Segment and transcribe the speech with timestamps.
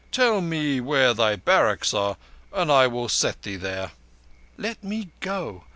[0.11, 2.17] Tell me where thy barracks are
[2.51, 3.91] and I will set thee there."
[4.57, 5.65] "Let me go.